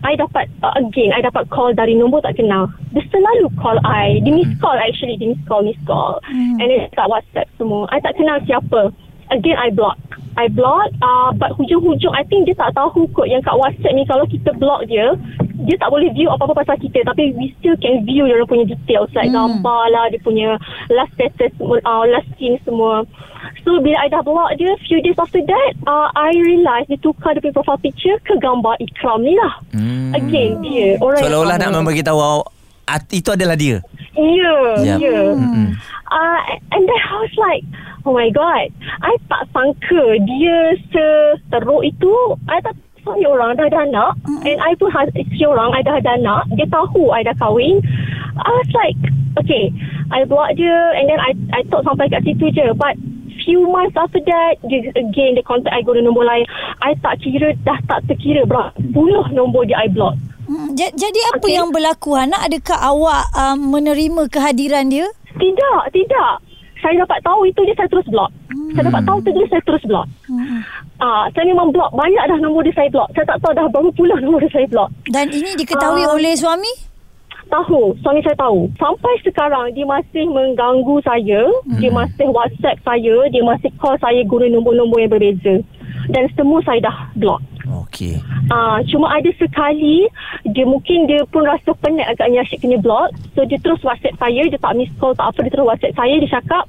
I 0.06 0.14
dapat, 0.14 0.46
uh, 0.62 0.78
again, 0.78 1.10
I 1.12 1.26
dapat 1.26 1.50
call 1.50 1.74
dari 1.74 1.98
nombor 1.98 2.22
tak 2.22 2.38
kenal. 2.38 2.70
Dia 2.94 3.02
selalu 3.10 3.50
call 3.58 3.82
I. 3.82 4.22
Dia 4.22 4.32
miss 4.38 4.54
call 4.62 4.78
actually, 4.78 5.18
dia 5.18 5.34
miss 5.34 5.42
call, 5.50 5.66
miss 5.66 5.80
call. 5.90 6.22
And 6.62 6.70
then 6.70 6.86
kat 6.94 7.10
WhatsApp 7.10 7.50
semua. 7.58 7.90
I 7.90 7.98
tak 8.06 8.14
kenal 8.16 8.38
siapa. 8.46 8.94
Again, 9.34 9.58
I 9.58 9.74
block. 9.74 9.98
I 10.38 10.46
block, 10.54 10.94
uh, 11.02 11.34
but 11.34 11.58
hujung-hujung, 11.58 12.14
I 12.14 12.22
think 12.30 12.46
dia 12.46 12.54
tak 12.54 12.78
tahu 12.78 13.10
kot 13.18 13.26
yang 13.26 13.42
kat 13.42 13.58
WhatsApp 13.58 13.98
ni, 13.98 14.06
kalau 14.06 14.30
kita 14.30 14.54
block 14.54 14.86
dia, 14.86 15.18
dia 15.66 15.76
tak 15.80 15.90
boleh 15.90 16.12
view 16.12 16.28
apa-apa 16.30 16.62
pasal 16.62 16.76
kita 16.78 17.02
tapi 17.08 17.32
we 17.40 17.56
still 17.58 17.80
can 17.80 18.04
view 18.04 18.28
dia 18.28 18.36
orang 18.36 18.50
punya 18.50 18.66
details 18.76 19.10
like 19.16 19.32
Hmm. 19.32 19.64
gambar 19.64 19.84
lah 19.90 20.06
dia 20.12 20.20
punya 20.22 20.60
last 20.92 21.16
status 21.16 21.52
uh, 21.64 22.04
last 22.06 22.28
scene 22.36 22.60
semua 22.68 23.08
so 23.66 23.82
bila 23.82 23.98
I 23.98 24.08
dah 24.08 24.22
block 24.22 24.54
dia 24.56 24.72
few 24.82 25.02
days 25.02 25.18
after 25.18 25.42
that 25.42 25.72
uh, 25.84 26.08
I 26.14 26.32
realise 26.32 26.86
dia 26.86 27.02
tukar 27.02 27.34
dia 27.34 27.42
punya 27.42 27.56
profile 27.56 27.82
picture 27.82 28.16
ke 28.22 28.38
gambar 28.38 28.78
Ikram 28.80 29.20
ni 29.20 29.34
lah 29.34 29.58
Hmm. 29.74 30.14
again 30.14 30.62
dia 30.62 30.96
orang 30.98 31.18
yang 31.18 31.26
Seolah-olah 31.28 31.56
nak 31.58 31.68
sama. 31.68 31.78
membagi 31.82 32.02
tahu 32.02 32.16
awak 32.16 32.48
at- 32.86 33.10
itu 33.10 33.30
adalah 33.30 33.58
dia. 33.58 33.82
Ya, 34.14 34.56
Yap. 34.80 34.98
ya. 35.02 35.20
Mm-mm. 35.34 35.74
Uh, 36.06 36.40
and 36.72 36.84
then 36.86 37.00
I 37.02 37.16
was 37.18 37.34
like, 37.36 37.66
oh 38.06 38.14
my 38.14 38.30
god, 38.30 38.70
I 39.02 39.12
tak 39.26 39.50
sangka 39.52 40.04
dia 40.22 40.58
seteruk 40.88 41.82
itu. 41.84 42.14
I 42.48 42.62
tak 42.62 42.78
suami 43.02 43.26
orang 43.26 43.58
dah 43.58 43.66
ada 43.66 43.84
anak. 43.84 44.14
And 44.46 44.62
I 44.62 44.72
pun 44.78 44.88
has, 44.90 45.10
isteri 45.12 45.44
orang, 45.44 45.74
I 45.74 45.82
dah 45.82 45.98
ada 45.98 46.16
anak. 46.16 46.48
Dia 46.54 46.70
tahu 46.70 47.10
I 47.10 47.26
dah 47.26 47.36
kahwin. 47.36 47.82
I 48.38 48.50
was 48.54 48.70
like, 48.72 48.96
okay, 49.36 49.74
I 50.14 50.24
buat 50.24 50.56
dia 50.56 50.78
and 50.96 51.10
then 51.10 51.20
I 51.20 51.34
I 51.52 51.66
talk 51.68 51.84
sampai 51.84 52.08
kat 52.08 52.24
situ 52.24 52.54
je. 52.54 52.70
But 52.72 52.96
few 53.46 53.64
months 53.64 53.94
after 53.94 54.18
that, 54.20 54.58
dia, 54.66 54.90
again, 54.92 55.38
dia 55.38 55.46
contact 55.46 55.72
I 55.72 55.80
guna 55.80 56.02
nombor 56.02 56.26
lain. 56.26 56.44
I 56.82 56.98
tak 57.00 57.22
kira, 57.22 57.54
dah 57.62 57.78
tak 57.86 58.04
terkira 58.06 58.44
berapa 58.44 58.74
puluh 58.92 59.24
nombor 59.30 59.64
dia 59.64 59.78
I 59.78 59.88
block. 59.88 60.18
Hmm, 60.46 60.74
ja- 60.74 60.92
jadi 60.92 61.20
apa 61.32 61.42
Okay. 61.42 61.54
yang 61.54 61.70
berlaku 61.70 62.14
Hana? 62.14 62.38
Adakah 62.42 62.78
awak 62.84 63.24
um, 63.34 63.72
menerima 63.72 64.28
kehadiran 64.28 64.90
dia? 64.90 65.06
Tidak, 65.32 65.80
tidak. 65.90 66.42
Saya 66.82 67.02
dapat 67.02 67.18
tahu 67.22 67.46
itu 67.46 67.58
dia 67.62 67.74
saya 67.74 67.90
terus 67.90 68.06
block. 68.06 68.30
Saya 68.78 68.86
dapat 68.86 69.02
tahu 69.04 69.18
itu 69.20 69.30
dia 69.34 69.48
saya 69.50 69.64
terus 69.66 69.84
block. 69.84 70.06
Hmm. 70.30 70.62
Ah, 70.96 71.26
saya 71.34 71.50
memang 71.50 71.74
block. 71.74 71.90
Banyak 71.92 72.24
dah 72.24 72.38
nombor 72.38 72.62
dia 72.62 72.78
saya 72.78 72.90
block. 72.90 73.10
Saya 73.14 73.26
tak 73.26 73.42
tahu 73.42 73.52
dah 73.52 73.66
berapa 73.68 73.90
puluh 73.92 74.18
nombor 74.22 74.40
dia 74.40 74.54
saya 74.54 74.68
block. 74.70 74.90
Dan 75.10 75.28
ini 75.30 75.58
diketahui 75.58 76.06
Ah. 76.06 76.14
oleh 76.14 76.38
suami? 76.38 76.70
Tahu, 77.46 77.96
suami 78.02 78.20
saya 78.26 78.36
tahu. 78.36 78.68
Sampai 78.76 79.14
sekarang 79.22 79.72
dia 79.78 79.86
masih 79.86 80.26
mengganggu 80.28 81.00
saya. 81.06 81.46
Dia 81.78 81.92
masih 81.94 82.28
WhatsApp 82.34 82.82
saya. 82.82 83.16
Dia 83.30 83.44
masih 83.46 83.70
call 83.80 83.96
saya 84.02 84.22
guna 84.26 84.50
nombor-nombor 84.50 85.00
yang 85.00 85.14
berbeza. 85.14 85.62
Dan 86.10 86.30
semua 86.38 86.62
saya 86.66 86.82
dah 86.86 86.98
block. 87.18 87.42
Okey. 87.66 88.22
Ah, 88.54 88.78
cuma 88.86 89.10
ada 89.10 89.30
sekali 89.42 90.06
dia 90.54 90.66
mungkin 90.70 91.10
dia 91.10 91.26
pun 91.34 91.42
rasa 91.42 91.74
penat 91.82 92.14
agaknya 92.14 92.46
asyik 92.46 92.62
kena 92.62 92.78
block. 92.78 93.10
So 93.34 93.42
dia 93.46 93.58
terus 93.62 93.82
WhatsApp 93.82 94.18
saya, 94.22 94.46
dia 94.46 94.60
tak 94.62 94.78
miss 94.78 94.92
call 95.02 95.18
tak 95.18 95.34
apa, 95.34 95.40
dia 95.46 95.52
terus 95.54 95.66
WhatsApp 95.66 95.98
saya, 95.98 96.14
dia 96.22 96.30
cakap 96.30 96.64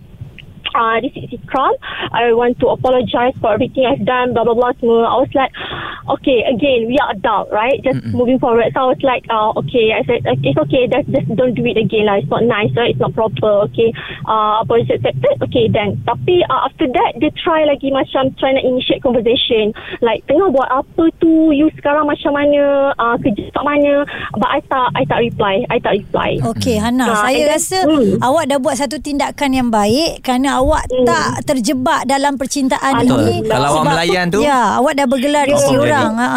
uh, 0.77 1.01
this 1.01 1.17
is 1.17 1.33
Ikram. 1.33 1.73
I 2.13 2.33
want 2.33 2.61
to 2.61 2.69
apologize 2.69 3.33
for 3.41 3.57
everything 3.57 3.89
I've 3.89 4.05
done, 4.05 4.37
blah, 4.37 4.45
blah, 4.45 4.53
blah, 4.53 4.77
semua. 4.77 5.09
I 5.09 5.17
was 5.17 5.33
like, 5.33 5.53
okay, 6.21 6.45
again, 6.45 6.87
we 6.87 7.01
are 7.01 7.11
adult, 7.11 7.49
right? 7.51 7.81
Just 7.81 8.05
Mm-mm. 8.05 8.13
moving 8.13 8.39
forward. 8.39 8.69
So 8.77 8.81
I 8.81 8.89
was 8.93 9.03
like, 9.03 9.25
uh, 9.29 9.57
okay, 9.57 9.97
I 9.97 10.05
said, 10.05 10.21
"Okay, 10.23 10.53
it's 10.53 10.61
okay, 10.69 10.85
just, 10.87 11.09
just 11.09 11.29
don't 11.35 11.57
do 11.57 11.65
it 11.65 11.81
again 11.81 12.07
lah. 12.07 12.21
It's 12.21 12.29
not 12.29 12.45
nice, 12.45 12.71
right? 12.77 12.93
It's 12.93 13.01
not 13.01 13.17
proper, 13.17 13.65
okay? 13.73 13.91
Uh, 14.29 14.61
apology 14.61 14.93
accepted, 14.93 15.41
okay, 15.43 15.67
then. 15.73 15.97
Tapi 16.05 16.45
uh, 16.47 16.69
after 16.69 16.85
that, 16.93 17.17
dia 17.17 17.33
try 17.35 17.65
lagi 17.65 17.89
macam 17.89 18.29
try 18.37 18.53
nak 18.53 18.63
initiate 18.63 19.01
conversation. 19.01 19.73
Like, 20.05 20.29
tengah 20.29 20.53
buat 20.53 20.69
apa 20.69 21.09
tu, 21.19 21.51
you 21.51 21.73
sekarang 21.75 22.05
macam 22.05 22.37
mana, 22.37 22.93
uh, 22.95 23.17
kerja 23.17 23.49
kat 23.49 23.65
mana. 23.65 24.05
But 24.37 24.51
I 24.53 24.61
tak, 24.63 24.89
I 24.93 25.03
tak 25.07 25.21
reply. 25.23 25.55
I 25.67 25.79
tak 25.81 25.95
reply. 25.97 26.39
Okey 26.45 26.77
Hana, 26.77 27.07
Ah, 27.07 27.17
saya 27.25 27.39
then- 27.39 27.51
rasa 27.51 27.79
Hmm. 27.87 28.19
awak 28.19 28.51
dah 28.51 28.59
buat 28.59 28.77
satu 28.77 28.99
tindakan 28.99 29.51
yang 29.53 29.69
baik 29.71 30.21
kerana 30.21 30.59
awak 30.59 30.66
Hmm. 30.67 31.05
tak 31.05 31.29
terjebak 31.47 32.03
dalam 32.05 32.35
percintaan 32.35 32.93
Betul. 33.01 33.23
ini. 33.23 33.47
Kalau 33.47 33.69
awak 33.73 33.85
melayan 33.87 34.27
tu- 34.29 34.43
Ya, 34.43 34.77
awak 34.77 34.95
dah 34.95 35.07
bergelar 35.07 35.47
Confirm 35.47 35.83
orang. 35.83 36.13
Ha 36.17 36.29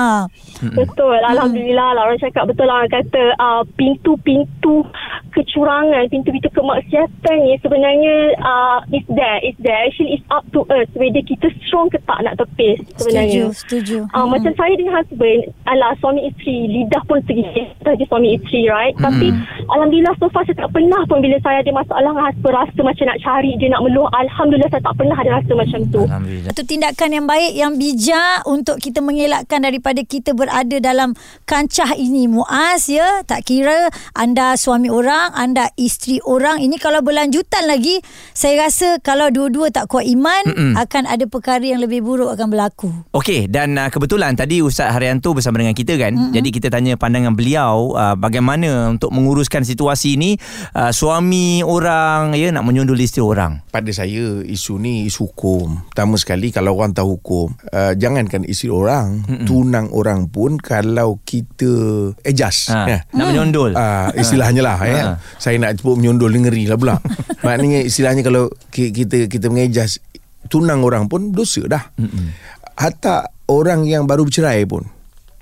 ah. 0.62 0.74
Betul. 0.74 1.18
Alhamdulillah 1.22 1.90
lah 1.94 2.02
orang 2.04 2.20
cakap 2.20 2.44
betul 2.46 2.66
lah 2.66 2.80
orang 2.80 2.92
kata 2.92 3.24
uh, 3.36 3.62
pintu-pintu 3.74 4.84
kecurangan, 5.30 6.10
pintu-pintu 6.10 6.50
kemaksiatan 6.52 7.38
ni 7.40 7.54
sebenarnya 7.60 8.16
uh, 8.40 8.80
is 8.90 9.06
there, 9.08 9.40
is 9.42 9.56
there. 9.60 9.78
Actually 9.80 10.18
it's 10.18 10.28
up 10.30 10.44
to 10.52 10.66
us 10.70 10.88
whether 10.94 11.22
kita 11.22 11.48
strong 11.64 11.88
ke 11.88 12.02
tak 12.04 12.20
nak 12.22 12.36
tepis 12.36 12.82
Setuju, 12.96 13.04
sebenarnya. 13.04 13.44
setuju. 13.54 13.98
Uh, 14.10 14.18
Hmm. 14.20 14.36
Macam 14.36 14.52
saya 14.54 14.74
dengan 14.76 14.94
husband 14.96 15.42
Alah 15.64 15.96
suami 15.98 16.28
isteri 16.28 16.68
Lidah 16.68 17.02
pun 17.06 17.24
segi 17.24 17.42
Saja 17.80 18.04
suami 18.06 18.36
isteri 18.36 18.68
right 18.68 18.92
Hmm. 18.94 19.06
Tapi 19.06 19.28
Alhamdulillah 19.70 20.12
so 20.18 20.28
far 20.30 20.44
Saya 20.44 20.60
tak 20.60 20.70
pernah 20.70 21.02
pun 21.06 21.18
Bila 21.18 21.40
saya 21.40 21.64
ada 21.64 21.72
masalah 21.72 22.04
dengan 22.06 22.26
husband 22.26 22.54
Rasa 22.54 22.80
macam 22.84 23.06
nak 23.06 23.20
cari 23.20 23.52
Dia 23.56 23.70
nak 23.70 23.82
meluah 23.82 24.12
Alhamdulillah 24.14 24.70
saya 24.70 24.84
tak 24.84 24.96
pernah 24.96 25.16
ada 25.16 25.32
rasa 25.34 25.52
macam 25.56 25.80
tu 25.88 26.02
Alhamdulillah. 26.04 26.50
Satu 26.52 26.62
tindakan 26.64 27.10
yang 27.10 27.26
baik 27.26 27.52
yang 27.54 27.72
bijak 27.74 28.38
untuk 28.46 28.78
kita 28.78 29.00
mengelakkan 29.00 29.60
daripada 29.62 30.02
kita 30.04 30.30
berada 30.50 30.82
dalam 30.82 31.14
kancah 31.46 31.94
ini 31.94 32.26
Muaz 32.26 32.90
ya 32.90 33.22
tak 33.22 33.46
kira 33.46 33.94
anda 34.18 34.58
suami 34.58 34.90
orang 34.90 35.30
anda 35.38 35.70
isteri 35.78 36.18
orang. 36.26 36.58
Ini 36.66 36.82
kalau 36.82 37.06
berlanjutan 37.06 37.70
lagi, 37.70 38.02
saya 38.34 38.66
rasa 38.66 38.98
kalau 39.06 39.30
dua-dua 39.30 39.70
tak 39.70 39.86
kuat 39.94 40.10
iman, 40.10 40.42
Mm-mm. 40.50 40.74
akan 40.74 41.06
ada 41.06 41.30
perkara 41.30 41.62
yang 41.62 41.86
lebih 41.86 42.02
buruk 42.02 42.34
akan 42.34 42.50
berlaku. 42.50 42.90
Okey, 43.14 43.46
dan 43.46 43.78
uh, 43.78 43.94
kebetulan 43.94 44.34
tadi 44.34 44.66
Ustaz 44.66 44.90
Haryanto 44.90 45.38
bersama 45.38 45.62
dengan 45.62 45.78
kita 45.78 46.02
kan. 46.02 46.18
Mm-hmm. 46.18 46.34
Jadi 46.34 46.50
kita 46.50 46.68
tanya 46.74 46.98
pandangan 46.98 47.38
beliau 47.38 47.94
uh, 47.94 48.18
bagaimana 48.18 48.90
untuk 48.90 49.14
menguruskan 49.14 49.62
situasi 49.62 50.18
ini 50.18 50.34
uh, 50.74 50.90
suami 50.90 51.62
orang 51.62 52.34
ya 52.34 52.50
nak 52.50 52.66
menyundul 52.66 52.98
isteri 52.98 53.22
orang. 53.22 53.62
Pada 53.70 53.94
saya 53.94 54.42
isu 54.42 54.82
ni 54.82 55.06
isu 55.06 55.30
hukum. 55.30 55.94
Pertama 55.94 56.18
sekali 56.18 56.50
kalau 56.50 56.74
orang 56.74 56.98
tahu 56.98 57.22
hukum, 57.22 57.54
uh, 57.70 57.94
jangankan 57.94 58.42
isteri 58.50 58.74
orang, 58.74 59.22
Mm-mm. 59.30 59.46
tunang 59.46 59.94
orang 59.94 60.26
pun 60.26 60.39
kalau 60.56 61.20
kita 61.22 61.72
adjust 62.22 62.70
Ha, 62.70 62.88
ya. 62.88 63.00
Nak 63.12 63.26
menyundul. 63.30 63.76
Ah, 63.76 64.08
istilahnya 64.14 64.62
lah 64.62 64.80
ya. 64.82 64.96
Ha. 64.96 65.12
Saya 65.36 65.60
nak 65.60 65.76
sebut 65.76 66.00
menyundul 66.00 66.32
ni 66.32 66.48
ngeri 66.48 66.64
lah 66.66 66.78
pula. 66.80 66.96
Maknanya 67.46 67.84
istilahnya 67.84 68.24
kalau 68.24 68.48
ki- 68.70 68.94
kita 68.94 69.28
kita 69.28 69.52
mengejas 69.52 70.00
tunang 70.48 70.82
orang 70.82 71.12
pun 71.12 71.36
dosa 71.36 71.66
dah. 71.66 71.84
Mm-mm. 71.98 72.32
Hatta 72.74 73.28
orang 73.50 73.84
yang 73.84 74.08
baru 74.08 74.24
bercerai 74.24 74.64
pun 74.64 74.88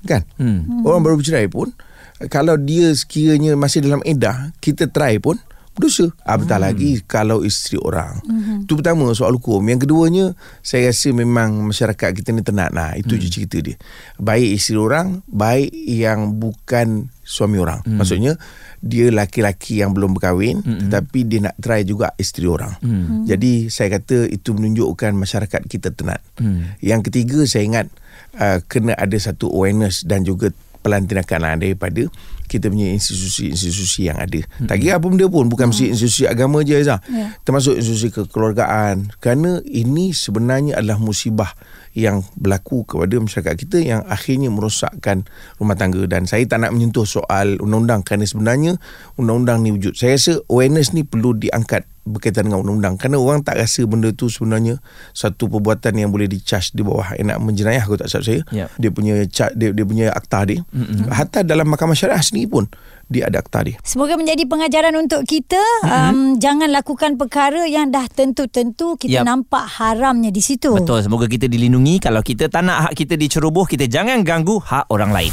kan. 0.02 0.26
Hmm. 0.34 0.82
Orang 0.82 1.02
baru 1.02 1.18
bercerai 1.18 1.46
pun 1.46 1.70
kalau 2.26 2.58
dia 2.58 2.90
sekiranya 2.90 3.54
masih 3.54 3.78
dalam 3.78 4.02
edah, 4.02 4.50
kita 4.58 4.90
try 4.90 5.22
pun 5.22 5.38
dosa. 5.78 6.06
Apatah 6.26 6.58
hmm. 6.58 6.66
lagi 6.66 6.90
kalau 7.06 7.42
isteri 7.46 7.78
orang. 7.80 8.20
Hmm. 8.26 8.66
Itu 8.66 8.78
pertama 8.78 9.08
soal 9.14 9.38
hukum. 9.38 9.62
Yang 9.64 9.88
keduanya 9.88 10.36
saya 10.60 10.90
rasa 10.90 11.14
memang 11.14 11.64
masyarakat 11.70 12.10
kita 12.14 12.34
ni 12.34 12.42
tenat 12.42 12.74
lah. 12.74 12.94
Itu 12.98 13.14
hmm. 13.14 13.22
je 13.22 13.28
cerita 13.30 13.56
dia. 13.62 13.76
Baik 14.18 14.58
isteri 14.58 14.78
orang, 14.78 15.22
baik 15.30 15.70
yang 15.74 16.36
bukan 16.36 17.10
suami 17.22 17.60
orang. 17.60 17.84
Hmm. 17.84 18.00
Maksudnya 18.00 18.40
dia 18.78 19.10
laki-laki 19.10 19.82
yang 19.82 19.90
belum 19.90 20.14
berkahwin 20.14 20.62
hmm. 20.62 20.78
tetapi 20.86 21.18
dia 21.26 21.50
nak 21.50 21.56
try 21.58 21.82
juga 21.82 22.14
isteri 22.14 22.46
orang. 22.46 22.72
Hmm. 22.78 23.26
Jadi 23.26 23.68
saya 23.68 23.98
kata 23.98 24.30
itu 24.30 24.54
menunjukkan 24.54 25.12
masyarakat 25.18 25.62
kita 25.66 25.92
tenat. 25.92 26.22
Hmm. 26.38 26.78
Yang 26.78 27.10
ketiga 27.10 27.42
saya 27.44 27.66
ingat 27.66 27.86
uh, 28.38 28.62
kena 28.70 28.94
ada 28.94 29.18
satu 29.18 29.50
awareness 29.50 30.06
dan 30.06 30.22
juga 30.22 30.54
pelan 30.88 31.04
tindakan 31.04 31.40
lah 31.44 31.54
daripada 31.60 32.08
kita 32.48 32.72
punya 32.72 32.88
institusi-institusi 32.96 34.08
yang 34.08 34.16
ada. 34.16 34.40
Hmm. 34.40 34.72
Tak 34.72 34.76
kira 34.80 34.96
apa 34.96 35.04
benda 35.04 35.28
pun, 35.28 35.52
bukan 35.52 35.68
mesti 35.68 35.92
institusi 35.92 36.24
agama 36.24 36.64
je 36.64 36.80
Aizah. 36.80 37.04
Ya. 37.04 37.36
Termasuk 37.44 37.76
institusi 37.76 38.08
kekeluargaan. 38.08 39.12
Kerana 39.20 39.60
ini 39.68 40.16
sebenarnya 40.16 40.80
adalah 40.80 40.96
musibah 40.96 41.52
yang 41.92 42.24
berlaku 42.40 42.88
kepada 42.88 43.20
masyarakat 43.20 43.54
kita 43.68 43.78
yang 43.84 44.00
akhirnya 44.08 44.48
merosakkan 44.48 45.28
rumah 45.60 45.76
tangga 45.76 46.08
dan 46.08 46.24
saya 46.24 46.48
tak 46.48 46.64
nak 46.64 46.72
menyentuh 46.72 47.04
soal 47.04 47.60
undang-undang 47.60 48.00
kerana 48.00 48.24
sebenarnya 48.24 48.80
undang-undang 49.20 49.60
ni 49.60 49.76
wujud. 49.76 49.92
Saya 49.92 50.16
rasa 50.16 50.40
awareness 50.48 50.96
ni 50.96 51.04
perlu 51.04 51.36
diangkat 51.36 51.84
berkaitan 52.08 52.48
dengan 52.48 52.64
undang-undang 52.64 52.96
kerana 52.96 53.20
orang 53.20 53.40
tak 53.44 53.60
rasa 53.60 53.84
benda 53.84 54.08
tu 54.10 54.32
sebenarnya 54.32 54.80
satu 55.12 55.46
perbuatan 55.46 55.92
yang 55.94 56.10
boleh 56.10 56.26
di-charge 56.26 56.72
di 56.72 56.82
bawah 56.82 57.14
enak 57.14 57.36
menjenayah 57.38 57.84
kalau 57.84 57.98
tak 58.00 58.08
salah 58.08 58.26
saya. 58.26 58.40
Yep. 58.50 58.68
Dia 58.80 58.90
punya 58.90 59.14
dia, 59.54 59.68
dia 59.70 59.84
punya 59.84 60.06
akta 60.10 60.48
dia. 60.48 60.58
Mm-hmm. 60.72 61.12
Hatta 61.12 61.40
dalam 61.44 61.68
mahkamah 61.68 61.94
syariah 61.94 62.24
sendiri 62.24 62.48
pun 62.48 62.64
dia 63.08 63.28
ada 63.28 63.40
akta 63.40 63.64
dia. 63.64 63.76
Semoga 63.84 64.16
menjadi 64.20 64.44
pengajaran 64.44 64.94
untuk 64.96 65.24
kita. 65.24 65.60
Mm-hmm. 65.84 66.08
Um, 66.12 66.18
jangan 66.40 66.68
lakukan 66.72 67.16
perkara 67.16 67.64
yang 67.64 67.88
dah 67.88 68.04
tentu-tentu 68.08 68.96
kita 69.00 69.22
Yap. 69.22 69.28
nampak 69.28 69.64
haramnya 69.80 70.28
di 70.28 70.40
situ. 70.44 70.76
Betul, 70.76 71.04
semoga 71.04 71.24
kita 71.28 71.48
dilindungi. 71.48 72.00
Kalau 72.00 72.20
kita 72.20 72.52
tak 72.52 72.64
nak 72.64 72.90
hak 72.90 72.92
kita 72.96 73.16
diceroboh, 73.16 73.64
kita 73.64 73.88
jangan 73.88 74.20
ganggu 74.24 74.60
hak 74.60 74.88
orang 74.92 75.12
lain. 75.12 75.32